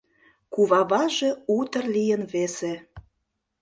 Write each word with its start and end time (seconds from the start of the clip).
Куваваже 0.53 1.29
утыр 1.57 1.85
лийын 1.95 2.21
весе. 2.33 2.73